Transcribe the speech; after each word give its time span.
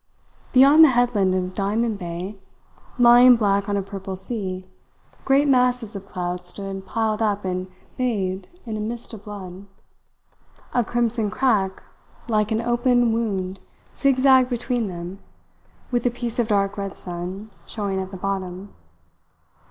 Beyond 0.51 0.83
the 0.83 0.87
headland 0.89 1.35
of 1.35 1.53
Diamond 1.53 1.99
Bay, 1.99 2.39
lying 2.97 3.35
black 3.35 3.69
on 3.69 3.77
a 3.77 3.83
purple 3.83 4.15
sea, 4.15 4.65
great 5.25 5.47
masses 5.47 5.95
of 5.95 6.07
cloud 6.09 6.43
stood 6.43 6.87
piled 6.87 7.21
up 7.21 7.45
and 7.45 7.67
bathed 7.97 8.49
in 8.65 8.75
a 8.77 8.79
mist 8.79 9.13
of 9.13 9.25
blood. 9.25 9.67
A 10.73 10.83
crimson 10.83 11.29
crack 11.29 11.83
like 12.27 12.51
an 12.51 12.61
open 12.61 13.13
wound 13.13 13.59
zigzagged 13.95 14.49
between 14.49 14.87
them, 14.87 15.19
with 15.91 16.03
a 16.07 16.09
piece 16.09 16.39
of 16.39 16.47
dark 16.47 16.79
red 16.79 16.95
sun 16.97 17.51
showing 17.67 17.99
at 18.01 18.09
the 18.09 18.17
bottom. 18.17 18.73